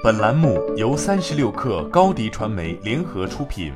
[0.00, 3.72] 本栏目由三十六克高低传媒联合出品。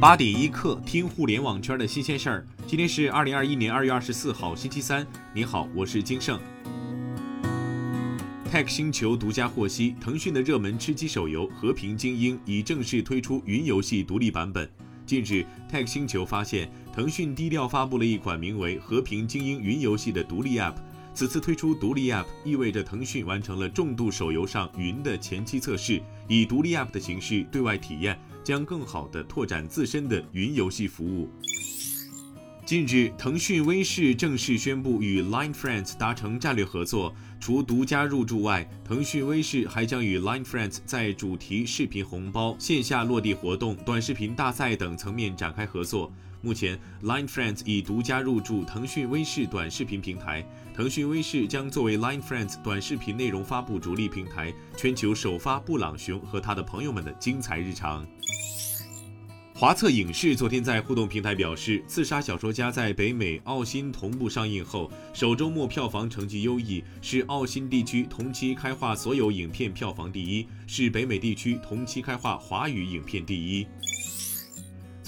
[0.00, 2.46] 八点一刻，听互联网圈的新鲜事儿。
[2.68, 5.04] 今天是二零二一年二月二十四号，星期三。
[5.34, 6.38] 你好，我是金盛。
[8.48, 14.70] Tech 星球独家获悉，腾讯的热门吃鸡手游《和平精英》已正式推出云游戏独立版本。
[15.04, 20.74] 近日，Tech 星球发现，腾讯低调发布了一款名为《和平精英》云游戏的独立 App。
[21.12, 31.28] 此次推出独立 App，意味着腾讯完成了重度手游上云的前期测试，以独立 App 的形式对外体验，将更好地拓展自身的云游戏服务。
[32.70, 37.12] 近日，腾讯微视正式宣布与 Line Friends 达成战略合作。
[37.40, 46.12] 除独家入驻外，腾讯微视还将与 Line Friends 在主题视频红包、线下落地活动、短视频大赛等层面展开合作。
[46.42, 58.06] 目前，Line Friends 已独家入驻腾讯微视短视频平台，腾讯微视将作为 Line Friends 短视频内容发布主力平台，全球首发布朗熊和他的朋友们的精彩日常。
[59.60, 73.66] 华策影视昨天在互动平台表示，《刺杀小说家》在北美、澳新同步上映后，首周末票房成绩优异，是澳新地区同期开画所有影片票房第一，是北美地区同期开画华语影片第一。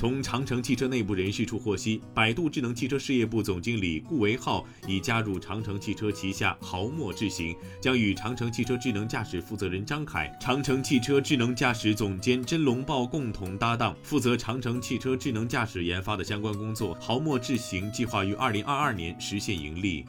[0.03, 16.99] 从长城汽车内部人士处获悉，百度智能汽车事业部总经理顾维浩已加入长城汽车旗下豪墨智行，将与长城汽车智能驾驶负责人张凯、长城汽车智能驾驶总监甄龙豹共同搭档，负责长城汽车智能驾驶研发的相关工作。
[17.01, 20.05] 豪墨智行计划于二零二二年实现盈利。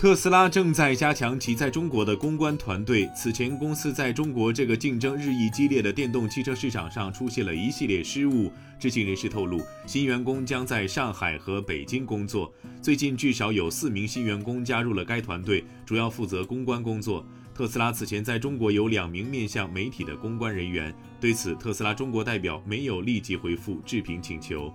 [0.00, 3.06] 特斯拉正在加强其在中国的公关团队。
[3.14, 8.50] 此前，公司在中国这个竞争日益激烈的电动汽车市场上出现了一系列失误。
[8.78, 12.50] 知情人士透露，新员工将在上海和北京工作。
[12.80, 17.22] 最近，至少有四名新员工加入了该团队，主要负责公关工作。
[17.54, 20.94] 特斯拉此前在中国有两名面向媒体的公关人员。
[21.20, 24.72] 对此，特斯拉中国代表没有立即回复置评请求。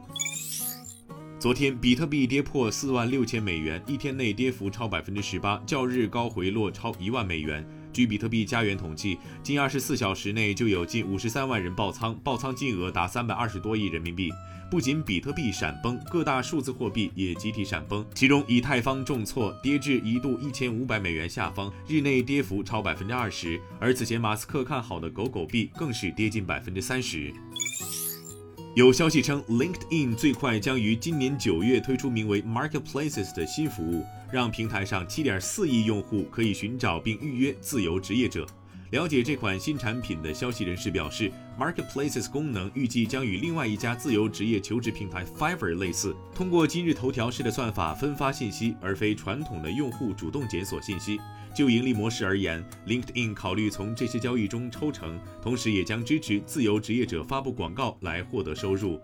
[1.45, 7.63] 昨天，比特币跌破四万六千美元，一天内跌幅超百分之十八，较日高回落超一万美元。
[7.93, 14.31] 据比特币家园统计，近二十四小时内就有近五十三万人爆仓，爆仓金额达三百二十多亿人民币。
[14.71, 23.61] 不仅比特币闪崩，各大数字货币也集体闪崩，其中以太坊重挫，跌至一度一千五百美元下方，日内跌幅超百分之二十。
[23.79, 27.31] 而此前马斯克看好的狗狗币更是跌近百分之三十。
[28.75, 38.45] 有消息称，LinkedIn 最快将于今年九月推出名为 Marketplaces 的新服务，让平台上7.4亿用户可以寻找并预约自由职业者。
[38.91, 51.19] 了解这款新产品的消息人士表示，Marketplaces 功能预计将与另外一家自由职业求职平台 Fiverr 类似，通过今日头条式的算法分发信息，而非传统的用户主动检索信息。
[51.55, 58.99] 就盈利模式而言，LinkedIn 考虑从这些交易中抽成，同时也将支持自由职业者发布广告来获得收入。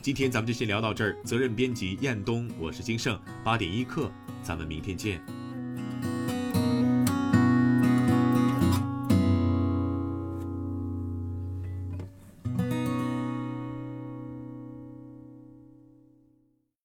[0.00, 4.12] 今天咱们就先聊到这儿，责任编辑彦东，我是金盛，八点一刻，
[4.42, 5.20] 咱们明天见。